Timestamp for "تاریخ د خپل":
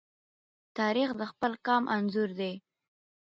0.77-1.51